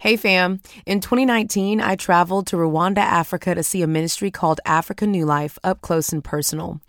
[0.00, 5.08] Hey fam, in 2019, I traveled to Rwanda, Africa to see a ministry called Africa
[5.08, 6.80] New Life up close and personal.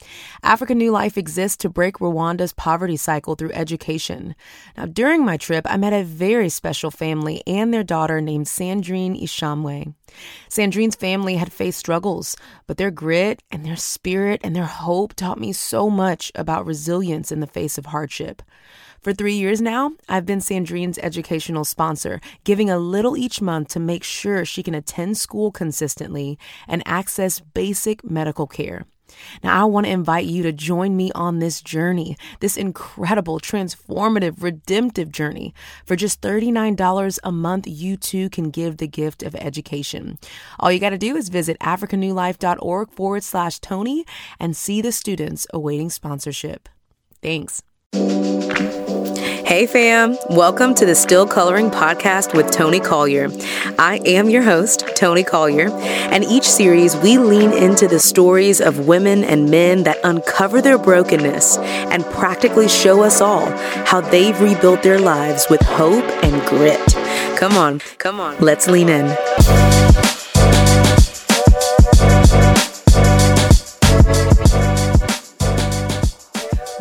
[0.44, 4.36] Africa New Life exists to break Rwanda's poverty cycle through education.
[4.78, 9.20] Now, during my trip, I met a very special family and their daughter named Sandrine
[9.20, 9.96] Ishamwe.
[10.48, 12.36] Sandrine's family had faced struggles,
[12.68, 17.32] but their grit and their spirit and their hope taught me so much about resilience
[17.32, 18.44] in the face of hardship.
[19.02, 23.80] For three years now, I've been Sandrine's educational sponsor, giving a little each month to
[23.80, 28.86] make sure she can attend school consistently and access basic medical care.
[29.44, 34.44] Now, I want to invite you to join me on this journey, this incredible, transformative,
[34.44, 35.54] redemptive journey.
[35.86, 40.20] For just $39 a month, you too can give the gift of education.
[40.60, 44.06] All you got to do is visit africanewlife.org forward slash Toni
[44.40, 46.70] and see the students awaiting sponsorship.
[47.22, 47.64] Thanks.
[49.50, 53.30] Hey fam, welcome to the Still Coloring Podcast with Toni Collier.
[53.80, 58.88] I am your host, Toni Collier, and each series we lean into the stories of
[58.88, 63.50] women and men that uncover their brokenness and practically show us all
[63.88, 66.94] how they've rebuilt their lives with hope and grit.
[67.36, 70.09] Come on, come on, let's lean in.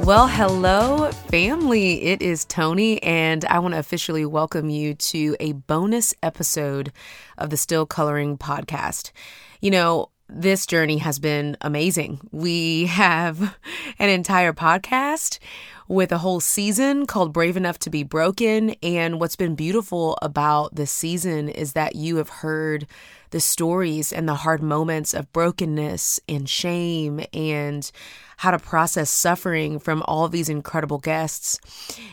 [0.09, 2.05] Well, hello, family.
[2.05, 6.95] It is Toni, and I want to officially welcome you to a bonus episode
[7.37, 9.13] of the Still Coloring podcast.
[9.61, 12.27] You know, this journey has been amazing.
[12.33, 13.55] We have
[13.99, 15.41] an entire podcast
[15.89, 18.77] with a whole season called Brave Enough to Be Broken.
[18.83, 22.87] And what's been beautiful about this season is that you have heard
[23.31, 27.91] the stories and the hard moments of brokenness and shame and
[28.39, 31.59] how to process suffering from all these incredible guests.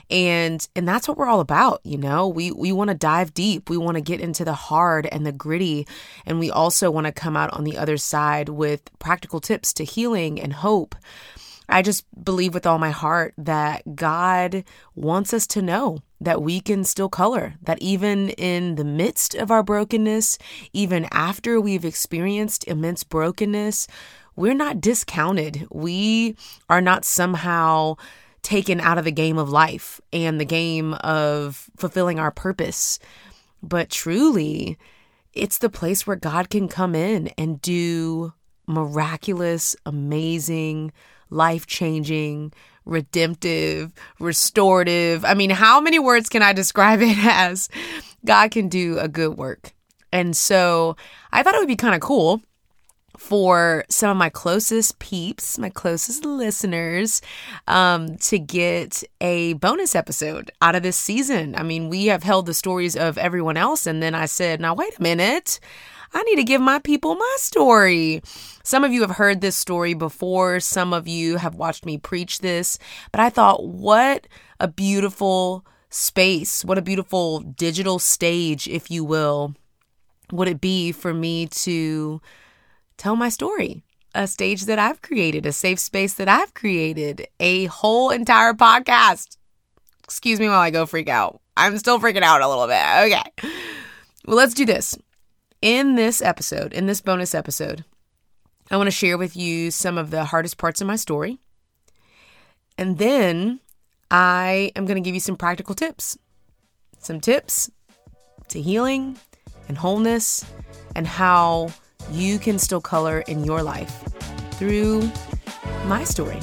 [0.09, 2.27] And and that's what we're all about, you know.
[2.27, 3.69] We we want to dive deep.
[3.69, 5.85] We want to get into the hard and the gritty,
[6.25, 9.83] and we also want to come out on the other side with practical tips to
[9.83, 10.95] healing and hope.
[11.67, 14.63] I just believe with all my heart that God
[14.95, 19.51] wants us to know that we can still color, that even in the midst of
[19.51, 20.37] our brokenness,
[20.73, 23.87] even after we've experienced immense brokenness,
[24.35, 25.67] we're not discounted.
[25.71, 26.35] We
[26.69, 27.95] are not somehow
[28.41, 32.99] taken out of the game of life and the game of fulfilling our purpose.
[33.63, 34.77] But truly,
[35.33, 38.33] it's the place where God can come in and do
[38.67, 40.91] miraculous, amazing,
[41.30, 42.53] life changing,
[42.86, 45.25] redemptive, restorative.
[45.25, 47.69] I mean, how many words can I describe it as?
[48.25, 49.74] God can do a good work.
[50.12, 50.96] And so
[51.31, 52.41] I thought it would be kind of cool
[53.18, 57.22] for some of my closest peeps, my closest listeners,
[57.68, 61.56] um, to get a bonus episode out of this season.
[61.56, 64.74] I mean, we have held the stories of everyone else, and then I said, now,
[64.74, 65.59] wait a minute.
[66.15, 68.21] I need to give my people my story.
[68.63, 72.39] Some of you have heard this story before, some of you have watched me preach
[72.39, 72.79] this,
[73.11, 74.25] but I thought, what
[74.61, 79.55] a beautiful space, what a beautiful digital stage, if you will,
[80.31, 82.21] would it be for me to
[82.97, 83.83] tell my story.
[84.13, 89.35] A stage that I've created, a safe space that I've created, a whole entire podcast.
[90.05, 91.41] Excuse me while I go freak out.
[91.57, 92.81] I'm still freaking out a little bit.
[93.05, 93.51] Okay.
[94.25, 94.97] Well, let's do this.
[95.65, 97.85] In this episode, in this bonus episode,
[98.69, 101.39] I want to share with you some of the hardest parts of my story.
[102.77, 103.61] And then
[104.11, 106.19] I am going to give you some practical tips.
[106.99, 107.71] Some tips
[108.49, 109.17] to healing
[109.67, 110.45] and wholeness
[110.95, 111.69] and how
[112.11, 114.03] you can still color in your life
[114.59, 115.09] through
[115.87, 116.37] my story.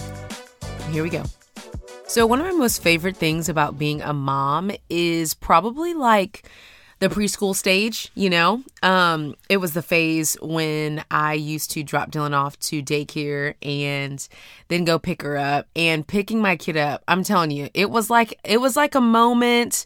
[0.90, 1.22] Here we go.
[2.08, 6.50] So, one of my most favorite things about being a mom is probably like
[7.02, 8.62] the preschool stage, you know?
[8.80, 14.26] Um, it was the phase when I used to drop Dylan off to daycare and
[14.68, 15.66] then go pick her up.
[15.74, 19.00] And picking my kid up, I'm telling you, it was like it was like a
[19.00, 19.84] moment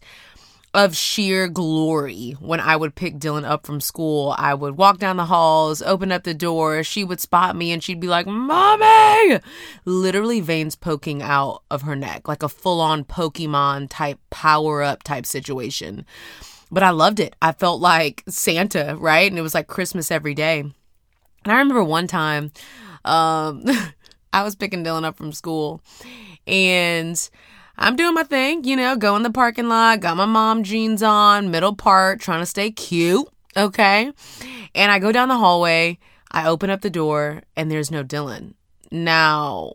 [0.74, 4.34] of sheer glory when I would pick Dylan up from school.
[4.36, 7.82] I would walk down the halls, open up the door, she would spot me and
[7.82, 9.40] she'd be like, Mommy!
[9.86, 15.02] Literally veins poking out of her neck, like a full on Pokemon type power up
[15.02, 16.04] type situation.
[16.70, 17.36] But I loved it.
[17.40, 19.30] I felt like Santa, right?
[19.30, 20.60] And it was like Christmas every day.
[20.60, 20.74] And
[21.44, 22.52] I remember one time,
[23.04, 23.64] um,
[24.32, 25.80] I was picking Dylan up from school
[26.46, 27.30] and
[27.78, 31.02] I'm doing my thing, you know, go in the parking lot, got my mom jeans
[31.02, 33.28] on, middle part, trying to stay cute.
[33.56, 34.12] Okay.
[34.74, 35.98] And I go down the hallway,
[36.30, 38.54] I open up the door, and there's no Dylan.
[38.90, 39.74] Now,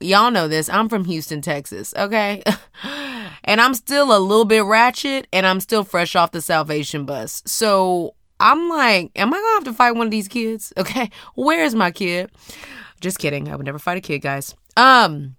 [0.00, 0.68] y'all know this.
[0.68, 1.94] I'm from Houston, Texas.
[1.96, 2.42] Okay.
[3.46, 7.42] And I'm still a little bit ratchet and I'm still fresh off the salvation bus.
[7.46, 10.72] So I'm like, am I gonna have to fight one of these kids?
[10.78, 12.30] Okay, where's my kid?
[13.00, 13.48] Just kidding.
[13.48, 14.54] I would never fight a kid, guys.
[14.76, 15.36] Um,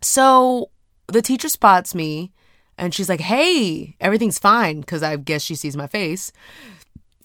[0.00, 0.70] so
[1.08, 2.32] the teacher spots me
[2.78, 6.32] and she's like, hey, everything's fine, because I guess she sees my face.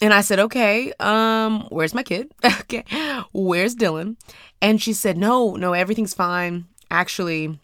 [0.01, 2.33] And I said, okay, um, where's my kid?
[2.45, 2.83] okay,
[3.31, 4.18] where's Dylan?
[4.62, 6.66] And she said, no, no, everything's fine.
[6.92, 7.57] Actually,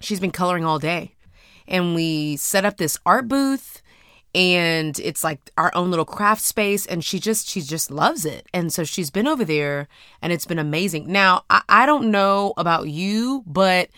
[0.00, 1.14] she's been coloring all day.
[1.70, 3.80] And we set up this art booth
[4.34, 8.46] and it's like our own little craft space and she just she just loves it.
[8.52, 9.88] And so she's been over there
[10.22, 11.10] and it's been amazing.
[11.10, 13.90] Now i, I don't know about you but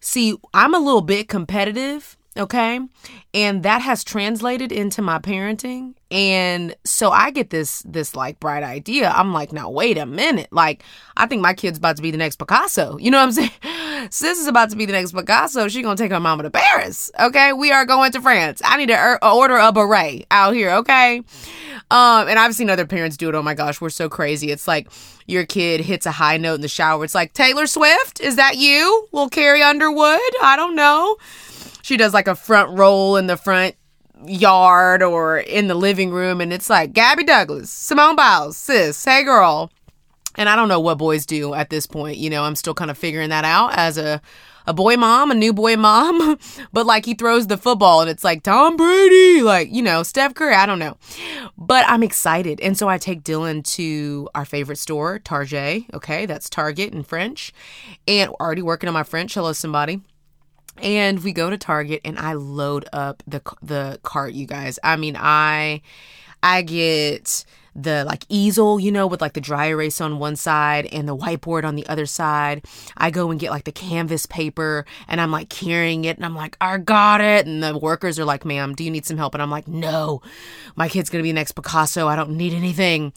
[0.00, 2.78] see i'm a little bit competitive okay?
[3.32, 5.94] And that has translated into my parenting.
[6.10, 9.10] And so i get this this like bright idea.
[9.10, 10.48] I'm like now wait a minute.
[10.52, 10.82] Like
[11.16, 12.98] i think my kid's about to be the next picasso.
[12.98, 13.50] You know what i'm saying
[14.10, 15.68] sis is about to be the next picasso.
[15.68, 17.52] She gonna take her mama to paris okay?
[17.52, 18.60] We are going to france.
[18.64, 21.18] I need to er- order a beret out here okay?
[21.90, 23.34] Um and i've seen other parents do it.
[23.34, 24.50] Oh my gosh we're so crazy.
[24.50, 24.88] It's like
[25.26, 27.04] your kid hits a high note in the shower.
[27.04, 29.08] It's like taylor swift is that you?
[29.12, 30.20] Will carrie underwood?
[30.42, 31.16] I don't know.
[31.82, 33.76] She does like a front roll in the front
[34.24, 39.22] yard or in the living room and it's like Gabby Douglas, Simone Biles, sis, hey
[39.22, 39.70] girl.
[40.36, 42.18] And I don't know what boys do at this point.
[42.18, 44.20] You know, I'm still kind of figuring that out as a
[44.66, 46.38] a boy mom, a new boy mom.
[46.72, 50.34] but like he throws the football and it's like Tom Brady, like, you know, Steph
[50.34, 50.96] Curry, I don't know.
[51.56, 52.60] But I'm excited.
[52.60, 55.84] And so I take Dylan to our favorite store, Target.
[55.94, 57.52] Okay, that's Target in French.
[58.06, 59.34] And already working on my French.
[59.34, 60.00] Hello, somebody.
[60.78, 64.78] And we go to Target and I load up the the cart, you guys.
[64.84, 65.80] I mean, I
[66.42, 70.86] I get the like easel, you know, with like the dry erase on one side
[70.86, 72.64] and the whiteboard on the other side.
[72.96, 76.34] I go and get like the canvas paper and I'm like carrying it and I'm
[76.34, 77.46] like, I got it.
[77.46, 79.34] And the workers are like, ma'am, do you need some help?
[79.34, 80.22] And I'm like, no,
[80.74, 82.08] my kid's gonna be the next Picasso.
[82.08, 83.12] I don't need anything.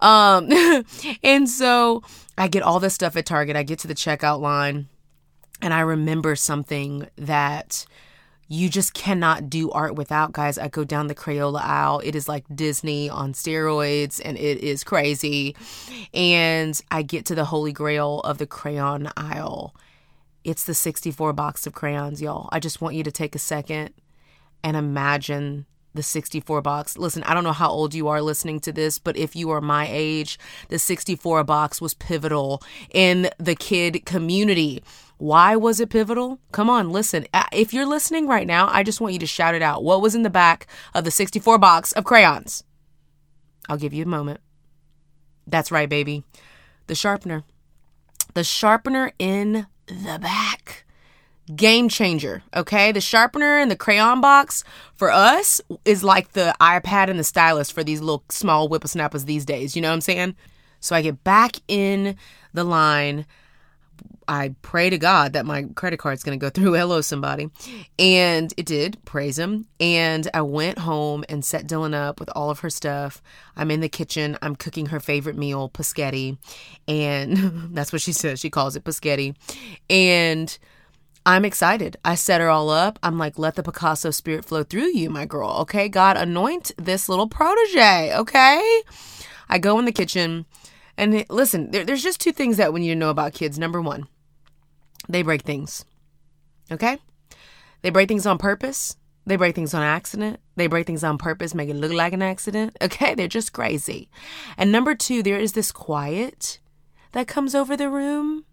[0.00, 0.48] Um,
[1.22, 2.02] and so
[2.38, 3.56] I get all this stuff at Target.
[3.56, 4.88] I get to the checkout line
[5.60, 7.86] and I remember something that
[8.48, 10.58] you just cannot do art without, guys.
[10.58, 12.00] I go down the Crayola aisle.
[12.04, 15.56] It is like Disney on steroids and it is crazy.
[16.12, 19.74] And I get to the holy grail of the crayon aisle.
[20.44, 22.48] It's the 64 box of crayons, y'all.
[22.52, 23.94] I just want you to take a second
[24.62, 26.98] and imagine the 64 box.
[26.98, 29.60] Listen, I don't know how old you are listening to this, but if you are
[29.60, 30.38] my age,
[30.68, 32.62] the 64 box was pivotal
[32.92, 34.82] in the kid community.
[35.24, 36.38] Why was it pivotal?
[36.52, 37.26] Come on, listen.
[37.50, 39.82] If you're listening right now, I just want you to shout it out.
[39.82, 42.62] What was in the back of the 64 box of crayons?
[43.66, 44.40] I'll give you a moment.
[45.46, 46.24] That's right, baby.
[46.88, 47.42] The sharpener.
[48.34, 50.84] The sharpener in the back
[51.56, 52.42] game changer.
[52.54, 52.92] Okay.
[52.92, 54.62] The sharpener and the crayon box
[54.94, 59.46] for us is like the iPad and the stylus for these little small whippersnappers these
[59.46, 59.74] days.
[59.74, 60.36] You know what I'm saying?
[60.80, 62.16] So I get back in
[62.52, 63.24] the line.
[64.28, 66.72] I pray to God that my credit card's going to go through.
[66.74, 67.50] Hello, somebody.
[67.98, 68.98] And it did.
[69.04, 69.66] Praise Him.
[69.80, 73.22] And I went home and set Dylan up with all of her stuff.
[73.56, 74.38] I'm in the kitchen.
[74.42, 76.38] I'm cooking her favorite meal, paschetti.
[76.88, 77.36] And
[77.74, 78.40] that's what she says.
[78.40, 79.34] She calls it paschetti.
[79.88, 80.56] And
[81.26, 81.96] I'm excited.
[82.04, 82.98] I set her all up.
[83.02, 85.50] I'm like, let the Picasso spirit flow through you, my girl.
[85.60, 85.88] Okay.
[85.88, 88.14] God, anoint this little protege.
[88.14, 88.82] Okay.
[89.48, 90.46] I go in the kitchen
[90.96, 93.58] and listen, there, there's just two things that we need to know about kids.
[93.58, 94.06] Number one,
[95.08, 95.84] they break things.
[96.70, 96.98] Okay.
[97.82, 98.96] They break things on purpose.
[99.26, 100.40] They break things on accident.
[100.56, 102.76] They break things on purpose, make it look like an accident.
[102.82, 103.14] Okay.
[103.14, 104.08] They're just crazy.
[104.56, 106.60] And number two, there is this quiet
[107.12, 108.44] that comes over the room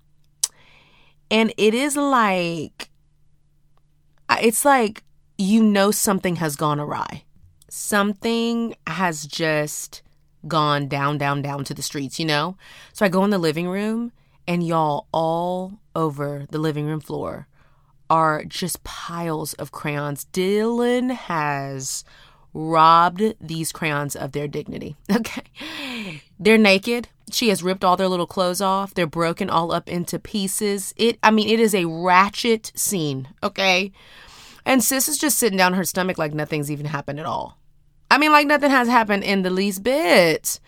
[1.32, 2.90] and it is like,
[4.42, 5.04] it's like
[5.38, 7.24] you know something has gone awry.
[7.70, 10.02] Something has just
[10.48, 12.58] gone down, down, down to the streets, you know?
[12.92, 14.12] So I go in the living room,
[14.46, 17.48] and y'all all over the living room floor
[18.10, 20.26] are just piles of crayons.
[20.34, 22.04] Dylan has
[22.54, 24.96] robbed these crayons of their dignity.
[25.12, 26.22] Okay.
[26.40, 27.08] They're naked.
[27.32, 28.94] She has ripped all their little clothes off.
[28.94, 30.94] They're broken all up into pieces.
[30.98, 33.92] It I mean, it is a ratchet scene, okay?
[34.66, 37.58] And sis is just sitting down her stomach like nothing's even happened at all.
[38.10, 40.60] I mean, like nothing has happened in the least bit.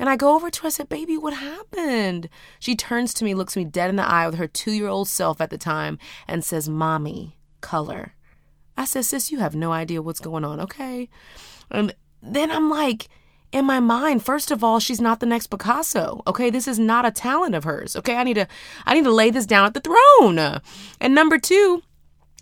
[0.00, 2.30] And I go over to her, I said, Baby, what happened?
[2.58, 5.08] She turns to me, looks me dead in the eye with her two year old
[5.08, 8.14] self at the time, and says, Mommy, color.
[8.78, 11.10] I said, Sis, you have no idea what's going on, okay?
[11.70, 13.08] And then I'm like,
[13.52, 16.22] in my mind, first of all, she's not the next Picasso.
[16.26, 17.94] Okay, this is not a talent of hers.
[17.94, 18.46] Okay, I need to
[18.86, 20.62] I need to lay this down at the throne.
[20.98, 21.82] And number two,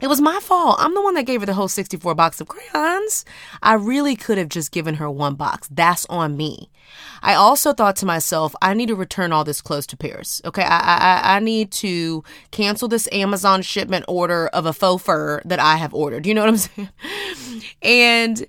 [0.00, 0.76] It was my fault.
[0.78, 3.24] I'm the one that gave her the whole 64 box of crayons.
[3.62, 5.68] I really could have just given her one box.
[5.72, 6.70] That's on me.
[7.20, 10.40] I also thought to myself, I need to return all this clothes to Paris.
[10.44, 15.42] Okay, I I, I need to cancel this Amazon shipment order of a faux fur
[15.44, 16.26] that I have ordered.
[16.26, 16.88] You know what I'm saying?
[17.82, 18.46] and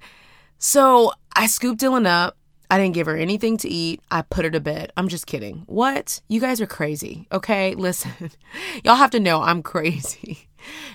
[0.60, 2.36] so I scooped Dylan up.
[2.72, 4.02] I didn't give her anything to eat.
[4.12, 4.94] I put her to bed.
[4.96, 5.64] I'm just kidding.
[5.66, 6.22] What?
[6.28, 7.28] You guys are crazy.
[7.32, 8.12] Okay, listen.
[8.84, 10.49] Y'all have to know I'm crazy.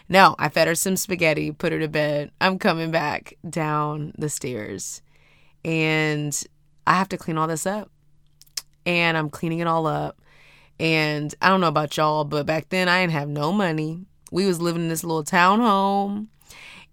[0.08, 2.30] No, I fed her some spaghetti, put her to bed.
[2.40, 5.02] I'm coming back down the stairs
[5.64, 6.44] and
[6.86, 7.90] I have to clean all this up.
[8.86, 10.20] And I'm cleaning it all up.
[10.78, 14.04] And I don't know about y'all, but back then I didn't have no money.
[14.30, 16.26] We was living in this little townhome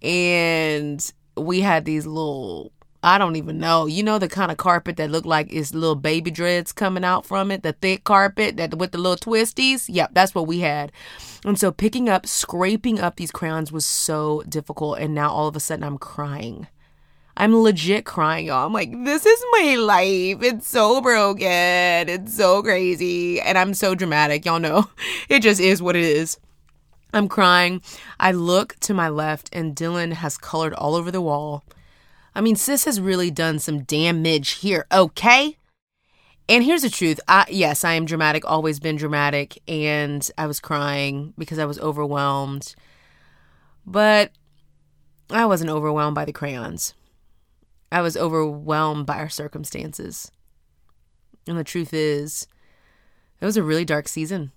[0.02, 2.72] and we had these little
[3.04, 3.88] I don't even know.
[3.88, 7.26] You know the kind of carpet that looked like it's little baby dreads coming out
[7.26, 9.86] from it, the thick carpet that with the little twisties.
[9.88, 10.92] Yep, that's what we had.
[11.44, 15.00] And so picking up, scraping up these crayons was so difficult.
[15.00, 16.68] And now all of a sudden I'm crying.
[17.36, 18.68] I'm legit crying, y'all.
[18.68, 20.44] I'm like, this is my life.
[20.44, 21.48] It's so broken.
[21.48, 23.42] It's so crazy.
[23.42, 24.46] And I'm so dramatic.
[24.46, 24.90] Y'all know
[25.30, 26.38] it just is what it is.
[27.14, 27.82] I'm crying.
[28.20, 31.64] I look to my left, and Dylan has colored all over the wall.
[32.34, 35.58] I mean, sis has really done some damage here, okay?
[36.48, 37.20] And here's the truth.
[37.28, 41.80] I, yes, I am dramatic, always been dramatic, and I was crying because I was
[41.80, 42.76] overwhelmed.
[43.86, 44.32] But
[45.30, 46.94] I wasn't overwhelmed by the crayons.
[47.92, 50.32] I was overwhelmed by our circumstances.
[51.48, 52.48] And the truth is,
[53.40, 54.52] it was a really dark season.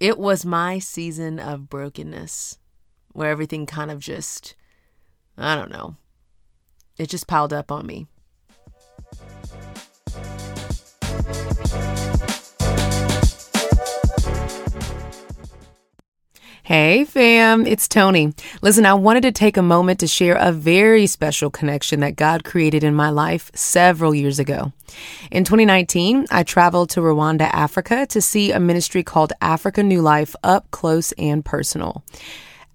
[0.00, 2.58] It was my season of brokenness
[3.12, 4.54] where everything kind of just,
[5.36, 5.96] I don't know,
[6.98, 8.06] it just piled up on me.
[16.68, 18.34] Hey fam, it's Toni.
[18.60, 22.44] Listen, I wanted to take a moment to share a very special connection that God
[22.44, 24.74] created in my life several years ago.
[25.30, 30.36] In 2019, I traveled to Rwanda, Africa to see a ministry called Africa New Life
[30.44, 32.04] up close and personal.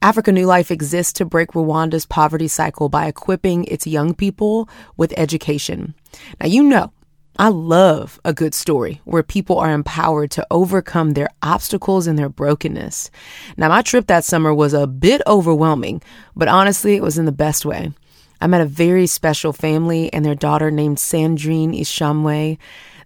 [0.04, 4.68] Africa New Life exists to break Rwanda's poverty cycle by equipping its young people
[4.98, 5.96] with education.
[6.42, 6.92] Now, you know,
[7.40, 12.28] I love a good story where people are empowered to overcome their obstacles and their
[12.28, 13.12] brokenness.
[13.56, 16.02] Now, my trip that summer was a bit overwhelming,
[16.36, 17.94] but honestly, it was in the best way.
[18.42, 22.58] I met a very special family and their daughter named Sandrine Ishamwe.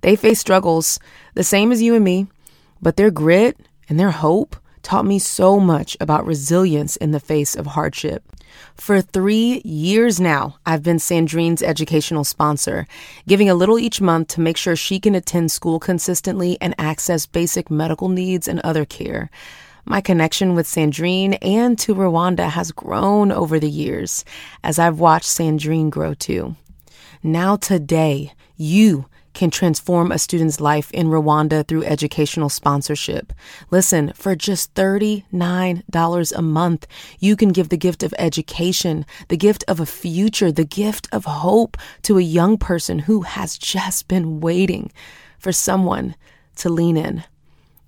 [0.01, 0.99] They face struggles
[1.35, 2.25] the same as you and me,
[2.81, 3.55] but their grit
[3.87, 4.55] and their hope
[4.87, 8.23] taught me so much about resilience in the face of hardship.
[8.73, 12.87] For three years now, I've been Sandrine's educational sponsor,
[13.27, 17.25] giving a little each month to make sure she can attend school consistently and access
[17.25, 19.29] basic medical needs and other care.
[19.83, 24.23] My connection with Sandrine and to Rwanda has grown over the years
[24.63, 26.55] as I've watched Sandrine grow too.
[27.21, 33.31] Now, today, you can transform a student's life in Rwanda through educational sponsorship.
[33.69, 36.87] Listen, for just $39 a month,
[37.19, 41.25] you can give the gift of education, the gift of a future, the gift of
[41.25, 44.91] hope to a young person who has just been waiting
[45.37, 46.15] for someone
[46.55, 47.23] to lean in.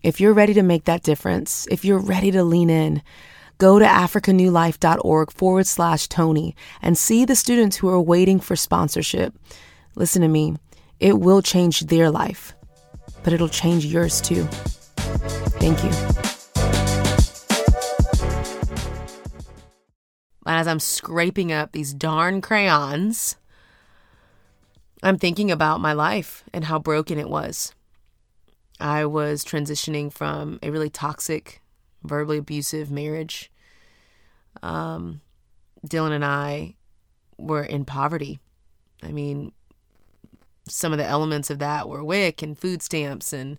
[0.04, 3.02] If you're ready to make that difference, if you're ready to lean in,
[3.58, 9.34] go to africanewlife.org forward slash Toni and see the students who are waiting for sponsorship.
[9.96, 10.56] Listen to me.
[11.00, 12.54] It will change their life,
[13.24, 14.44] but it'll change yours too.
[15.60, 15.90] Thank you.
[20.46, 23.38] As I'm scraping up these darn crayons,
[25.02, 27.74] I'm thinking about my life and how broken it was.
[28.80, 31.62] I was transitioning from a really toxic,
[32.04, 33.52] verbally abusive marriage.
[34.62, 35.22] Um,
[35.88, 36.76] Dylan and I
[37.38, 38.40] were in poverty.
[39.02, 39.54] I mean,
[40.70, 43.58] some of the elements of that were WIC and food stamps, and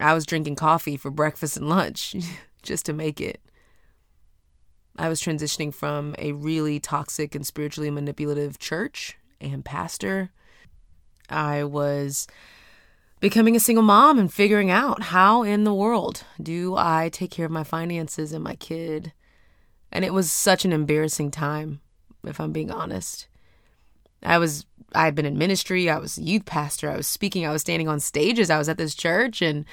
[0.00, 2.16] I was drinking coffee for breakfast and lunch
[2.62, 3.40] just to make it.
[4.96, 10.30] I was transitioning from a really toxic and spiritually manipulative church and pastor.
[11.28, 12.26] I was
[13.20, 17.46] becoming a single mom and figuring out how in the world do I take care
[17.46, 19.12] of my finances and my kid.
[19.92, 21.80] And it was such an embarrassing time,
[22.24, 23.26] if I'm being honest.
[24.22, 27.52] I was I had been in ministry, I was youth pastor, I was speaking, I
[27.52, 29.64] was standing on stages, I was at this church and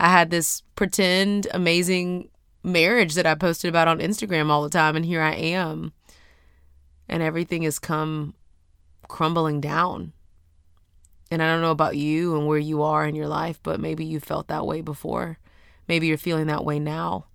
[0.00, 2.28] I had this pretend amazing
[2.64, 5.92] marriage that I posted about on Instagram all the time and here I am.
[7.08, 8.34] And everything has come
[9.08, 10.12] crumbling down.
[11.30, 14.04] And I don't know about you and where you are in your life, but maybe
[14.04, 15.38] you felt that way before.
[15.86, 17.26] Maybe you're feeling that way now.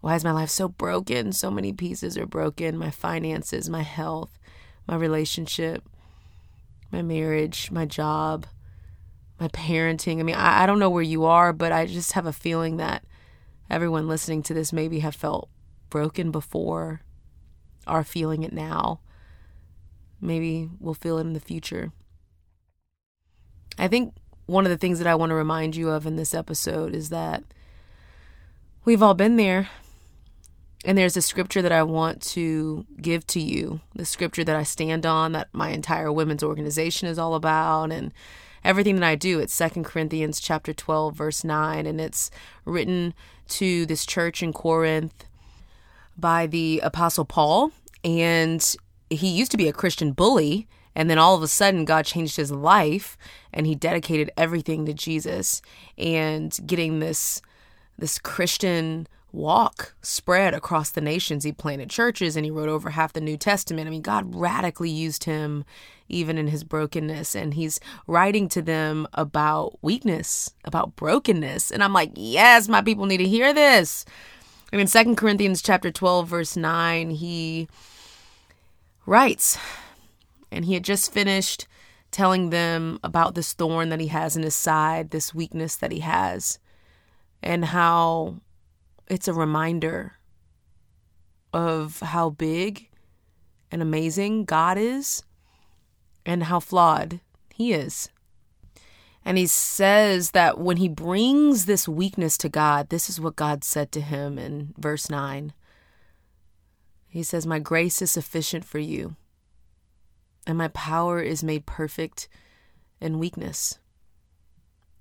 [0.00, 1.32] Why is my life so broken?
[1.32, 4.37] So many pieces are broken my finances, my health,
[4.88, 5.84] my relationship,
[6.90, 8.46] my marriage, my job,
[9.38, 10.18] my parenting.
[10.18, 12.78] I mean, I, I don't know where you are, but I just have a feeling
[12.78, 13.04] that
[13.70, 15.50] everyone listening to this maybe have felt
[15.90, 17.02] broken before,
[17.86, 19.00] are feeling it now.
[20.20, 21.92] Maybe we'll feel it in the future.
[23.78, 24.14] I think
[24.46, 27.10] one of the things that I want to remind you of in this episode is
[27.10, 27.44] that
[28.84, 29.68] we've all been there.
[30.84, 34.62] And there's a scripture that I want to give to you, the scripture that I
[34.62, 38.12] stand on, that my entire women's organization is all about, and
[38.62, 39.40] everything that I do.
[39.40, 42.30] It's Second Corinthians chapter 12, verse 9, and it's
[42.64, 43.12] written
[43.48, 45.24] to this church in Corinth
[46.16, 47.72] by the Apostle Paul.
[48.04, 48.76] And
[49.10, 52.36] he used to be a Christian bully, and then all of a sudden, God changed
[52.36, 53.16] his life
[53.52, 55.62] and he dedicated everything to Jesus
[55.96, 57.40] and getting this
[57.96, 61.44] this Christian walk spread across the nations.
[61.44, 63.86] He planted churches and he wrote over half the New Testament.
[63.86, 65.64] I mean, God radically used him
[66.08, 67.34] even in his brokenness.
[67.34, 71.70] And he's writing to them about weakness, about brokenness.
[71.70, 74.04] And I'm like, yes, my people need to hear this.
[74.72, 77.68] I mean, Second Corinthians chapter 12, verse 9, he
[79.06, 79.58] writes,
[80.50, 81.66] and he had just finished
[82.10, 86.00] telling them about this thorn that he has in his side, this weakness that he
[86.00, 86.58] has,
[87.42, 88.36] and how
[89.10, 90.14] it's a reminder
[91.52, 92.88] of how big
[93.70, 95.22] and amazing God is
[96.26, 97.20] and how flawed
[97.54, 98.08] he is.
[99.24, 103.64] And he says that when he brings this weakness to God, this is what God
[103.64, 105.52] said to him in verse 9.
[107.08, 109.16] He says, My grace is sufficient for you
[110.48, 112.26] and my power is made perfect
[113.02, 113.78] in weakness.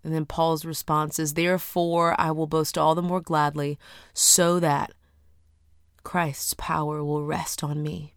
[0.03, 3.77] And then Paul's response is, Therefore I will boast all the more gladly,
[4.13, 4.93] so that
[6.03, 8.13] Christ's power will rest on me.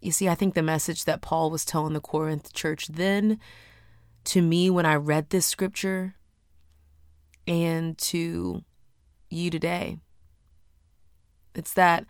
[0.00, 3.40] You see, I think the message that Paul was telling the Corinth church then,
[4.24, 6.14] to me, when I read this scripture,
[7.46, 8.62] and to
[9.30, 9.98] you today,
[11.54, 12.04] it's that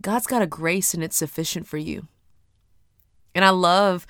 [0.00, 2.08] God's got a grace and it's sufficient for you.
[3.34, 4.06] And I love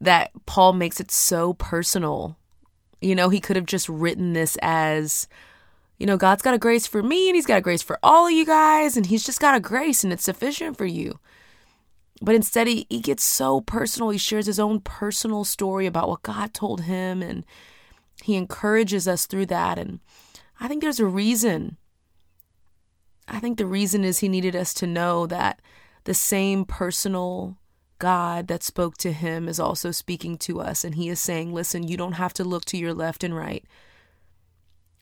[0.00, 2.36] that Paul makes it so personal.
[3.00, 5.28] You know, he could have just written this as,
[5.98, 8.26] you know, God's got a grace for me and he's got a grace for all
[8.26, 11.18] of you guys and he's just got a grace and it's sufficient for you.
[12.20, 14.10] But instead, he, he gets so personal.
[14.10, 17.44] He shares his own personal story about what God told him and
[18.22, 19.78] he encourages us through that.
[19.78, 20.00] And
[20.60, 21.76] I think there's a reason
[23.30, 25.60] I think the reason is he needed us to know that
[26.04, 27.57] the same personal
[27.98, 30.84] God that spoke to him is also speaking to us.
[30.84, 33.64] And he is saying, listen, you don't have to look to your left and right.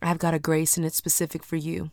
[0.00, 1.90] I've got a grace and it's specific for you,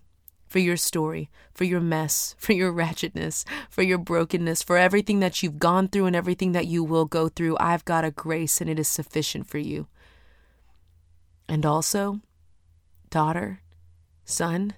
[0.47, 5.41] for your story, for your mess, for your ratchetness, for your brokenness, for everything that
[5.43, 7.57] you've gone through and everything that you will go through.
[7.59, 9.87] I've got a grace and it is sufficient for you.
[11.47, 12.21] And also,
[13.09, 13.59] daughter,
[14.25, 14.73] son,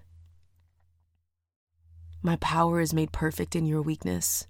[2.22, 4.48] my power is made perfect in your weakness.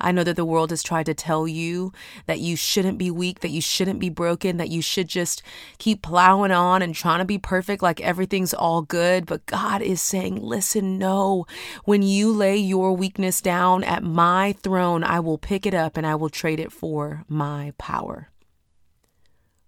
[0.00, 1.92] I know that the world has tried to tell you
[2.26, 5.42] that you shouldn't be weak, that you shouldn't be broken, that you should just
[5.78, 9.26] keep plowing on and trying to be perfect like everything's all good.
[9.26, 11.46] But God is saying, listen, no.
[11.84, 16.06] When you lay your weakness down at my throne, I will pick it up and
[16.06, 18.30] I will trade it for my power.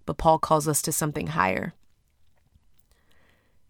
[0.07, 1.75] But Paul calls us to something higher.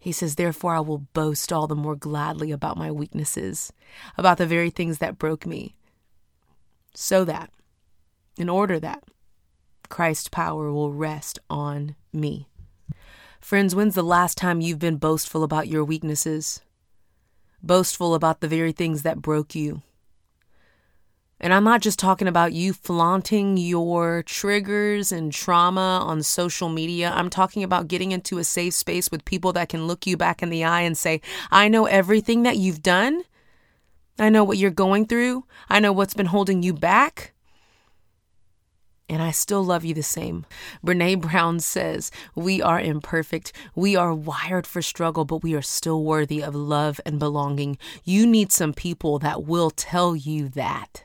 [0.03, 3.71] He says, Therefore, I will boast all the more gladly about my weaknesses,
[4.17, 5.75] about the very things that broke me,
[6.93, 7.49] so that,
[8.37, 9.03] in order that,
[9.89, 12.47] Christ's power will rest on me.
[13.39, 16.61] Friends, when's the last time you've been boastful about your weaknesses?
[17.61, 19.81] Boastful about the very things that broke you?
[21.39, 27.11] And I'm not just talking about you flaunting your triggers and trauma on social media.
[27.13, 30.41] I'm talking about getting into a safe space with people that can look you back
[30.41, 31.19] in the eye and say,
[31.51, 33.23] I know everything that you've done.
[34.19, 35.45] I know what you're going through.
[35.69, 37.33] I know what's been holding you back.
[39.09, 40.45] And I still love you the same.
[40.85, 43.51] Brene Brown says, We are imperfect.
[43.75, 47.77] We are wired for struggle, but we are still worthy of love and belonging.
[48.03, 51.03] You need some people that will tell you that.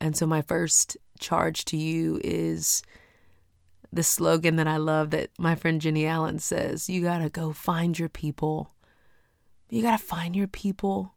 [0.00, 2.82] And so, my first charge to you is
[3.92, 7.52] the slogan that I love that my friend Jennie Allen says you got to go
[7.52, 8.72] find your people.
[9.70, 11.14] You got to find your people,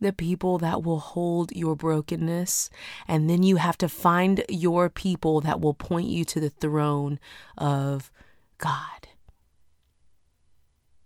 [0.00, 2.70] the people that will hold your brokenness.
[3.08, 7.18] And then you have to find your people that will point you to the throne
[7.58, 8.12] of
[8.58, 9.08] God.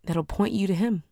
[0.05, 1.03] that'll point you to Him.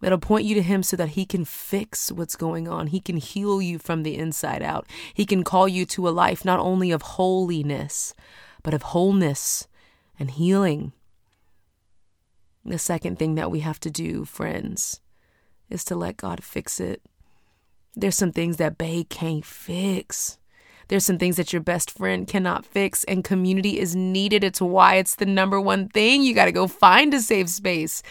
[0.00, 2.88] That'll point you to Him so that He can fix what's going on.
[2.88, 4.86] He can heal you from the inside out.
[5.14, 8.14] He can call you to a life not only of holiness,
[8.62, 9.66] but of wholeness
[10.18, 10.92] and healing.
[12.64, 15.00] The second thing that we have to do, friends,
[15.68, 17.02] is to let God fix it.
[17.94, 20.38] There's some things that Bae can't fix.
[20.88, 24.44] There's some things that your best friend cannot fix, and community is needed.
[24.44, 26.22] It's why it's the number one thing.
[26.22, 28.02] You got to go find a safe space.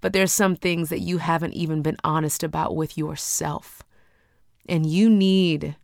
[0.00, 3.82] But there's some things that you haven't even been honest about with yourself.
[4.68, 5.76] And you need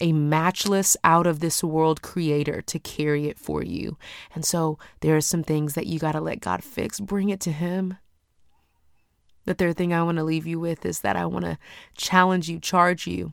[0.00, 3.96] a matchless, out of this world creator to carry it for you.
[4.34, 7.00] And so there are some things that you got to let God fix.
[7.00, 7.96] Bring it to Him.
[9.44, 11.58] The third thing I want to leave you with is that I want to
[11.96, 13.32] challenge you, charge you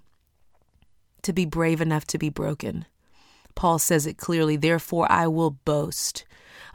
[1.23, 2.86] to be brave enough to be broken.
[3.56, 6.26] Paul says it clearly, therefore I will boast.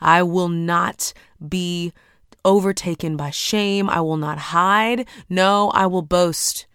[0.01, 1.13] I will not
[1.47, 1.93] be
[2.45, 3.89] overtaken by shame.
[3.91, 5.07] I will not hide.
[5.29, 6.67] No, I will boast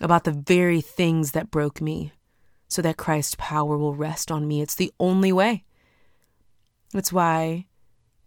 [0.00, 2.12] about the very things that broke me
[2.68, 4.60] so that Christ's power will rest on me.
[4.60, 5.64] It's the only way.
[6.92, 7.66] That's why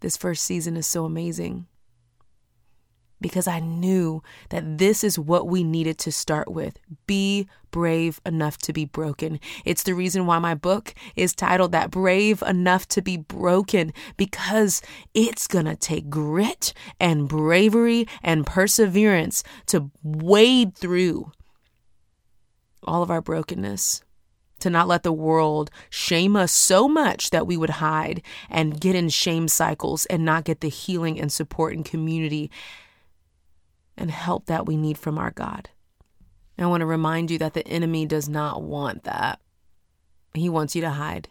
[0.00, 1.66] this first season is so amazing
[3.20, 6.78] because I knew that this is what we needed to start with.
[7.06, 9.38] Be brave enough to be broken.
[9.64, 14.82] It's the reason why my book is titled that Brave Enough to Be Broken because
[15.14, 21.30] it's to take grit and bravery and perseverance to wade through
[22.82, 24.02] all of our brokenness.
[24.60, 28.94] To not let the world shame us so much that we would hide and get
[28.94, 32.50] in shame cycles and not get the healing and support and community
[33.96, 35.70] and help that we need from our God.
[36.58, 39.40] I want to remind you that the enemy does not want that.
[40.34, 41.28] He wants you to hide.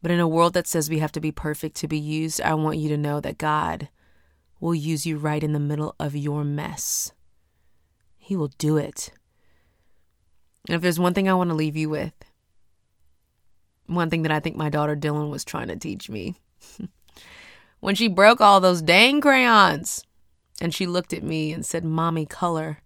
[0.00, 2.54] But in a world that says we have to be perfect to be used, I
[2.54, 3.88] want you to know that God
[4.60, 7.12] will use you right in the middle of your mess.
[8.16, 9.10] He will do it.
[10.68, 12.12] And if there's one thing I want to leave you with,
[13.86, 16.36] one thing that I think my daughter Dylan was trying to teach me.
[17.80, 20.04] when she broke all those dang crayons,
[20.60, 22.78] and she looked at me and said, Mommy, color.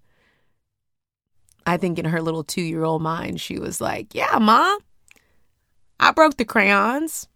[1.66, 4.78] I think in her little two year old mind, she was like, Yeah, Mom,
[6.00, 7.28] I broke the crayons.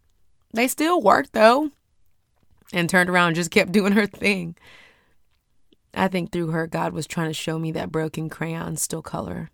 [0.55, 1.70] They still work though.
[2.72, 4.57] And turned around and just kept doing her thing.
[5.94, 9.50] I think through her, God was trying to show me that broken crayons still color.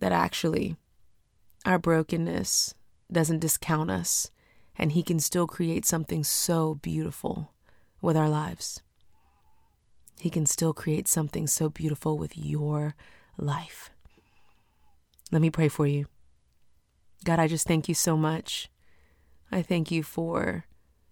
[0.00, 0.76] That actually,
[1.64, 2.74] our brokenness
[3.12, 4.30] doesn't discount us,
[4.76, 7.52] and He can still create something so beautiful
[8.00, 8.82] with our lives.
[10.18, 12.94] He can still create something so beautiful with your
[13.38, 13.90] life.
[15.32, 16.06] Let me pray for you.
[17.24, 18.70] God, I just thank you so much.
[19.52, 20.64] I thank you for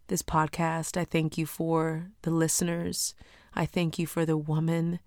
[0.08, 0.96] this podcast.
[0.96, 3.14] I thank you for the listeners.
[3.54, 5.00] I thank you for the woman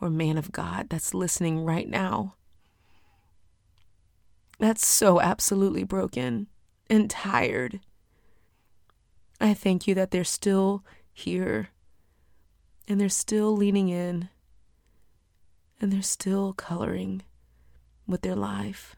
[0.00, 2.34] or man of God that's listening right now.
[4.64, 6.46] That's so absolutely broken
[6.88, 7.80] and tired.
[9.38, 11.68] I thank you that they're still here.
[12.88, 14.30] And they're still leaning in.
[15.82, 17.24] And they're still coloring
[18.06, 18.96] with their life.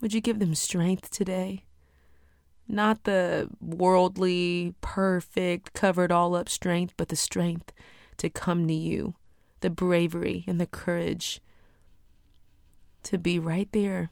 [0.00, 1.64] Would you give them strength today?
[2.66, 7.70] Not the worldly, perfect, covered all up strength, but the strength
[8.16, 9.14] to come to you,
[9.60, 11.42] the bravery and the courage
[13.06, 14.10] to be right there,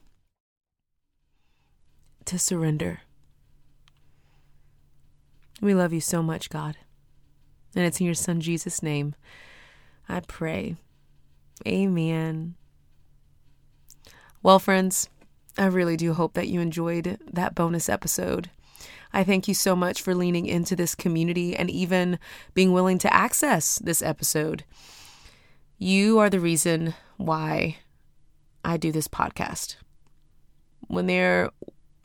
[2.23, 3.01] to surrender.
[5.61, 6.77] We love you so much, God.
[7.75, 9.15] And it's in your Son Jesus' name
[10.07, 10.77] I pray.
[11.67, 12.55] Amen.
[14.41, 15.09] Well, friends,
[15.57, 18.49] I really do hope that you enjoyed that bonus episode.
[19.11, 22.17] I thank you so much for leaning into this community and even
[22.53, 24.63] being willing to access this episode.
[25.77, 27.77] You are the reason why
[28.65, 29.75] I do this podcast.
[30.87, 31.51] When there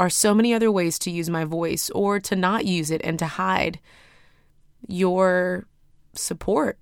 [0.01, 3.19] are so many other ways to use my voice or to not use it and
[3.19, 3.79] to hide.
[4.89, 5.67] Your
[6.15, 6.79] support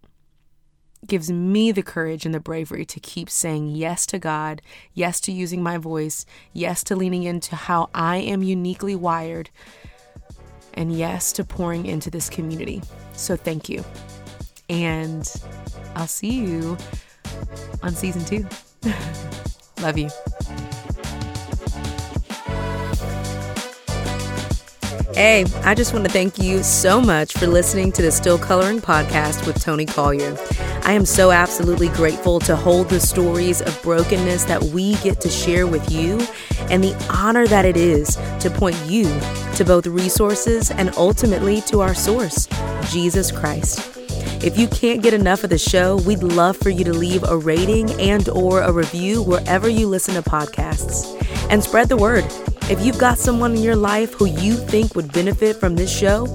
[1.04, 4.62] gives me the courage and the bravery to keep saying yes to God,
[4.94, 9.50] yes to using my voice, yes to leaning into how I am uniquely wired,
[10.74, 12.82] and yes to pouring into this community.
[13.14, 13.84] So thank you.
[14.68, 15.28] And
[15.96, 16.76] I'll see you
[17.82, 18.46] on season two.
[19.80, 20.08] Love you.
[25.14, 28.80] Hey, I just want to thank you so much for listening to the Still Coloring
[28.80, 30.36] podcast with Toni Collier.
[30.84, 35.28] I am so absolutely grateful to hold the stories of brokenness that we get to
[35.28, 36.20] share with you
[36.70, 39.06] and the honor that it is to point you
[39.56, 42.46] to both resources and ultimately to our source,
[42.90, 43.97] Jesus Christ.
[44.40, 47.36] If you can't get enough of the show, we'd love for you to leave a
[47.36, 51.04] rating and or a review wherever you listen to podcasts.
[51.50, 52.24] And spread the word.
[52.70, 56.26] If you've got someone in your life who you think would benefit from this show,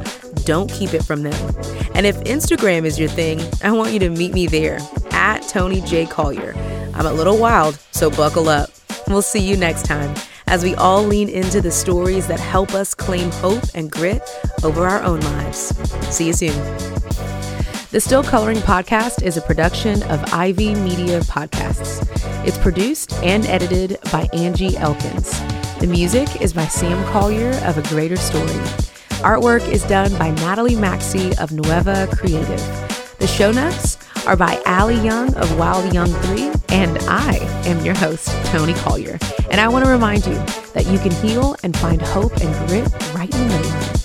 [0.44, 1.56] don't keep it from them.
[1.96, 4.80] And if Instagram is your thing, I want you to meet me there
[5.12, 6.06] at Toni J.
[6.06, 6.54] Collier.
[6.94, 8.70] I'm a little wild, so buckle up.
[9.08, 10.14] We'll see you next time
[10.48, 14.22] as we all lean into the stories that help us claim hope and grit
[14.64, 15.76] over our own lives.
[16.14, 17.03] See you soon.
[17.94, 22.02] The Still Coloring Podcast is a production of Ivy Media Podcasts.
[22.44, 25.40] It's produced and edited by Angie Elkins.
[25.80, 28.48] The music is by Sam Collier of A Greater Story.
[29.22, 33.16] Artwork is done by Natalie Maxey of Nueva Creative.
[33.20, 37.36] The show notes are by Allie Young of Wild Young 3, and I
[37.68, 39.20] am your host, Toni Collier.
[39.52, 40.34] And I want to remind you
[40.74, 44.03] that you can heal and find hope and grit right in the middle